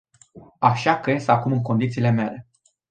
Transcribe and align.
Așa 0.59 0.99
că 0.99 1.09
ies 1.09 1.27
acum 1.27 1.51
în 1.51 1.61
condițiile 1.61 2.09
mele”. 2.09 2.47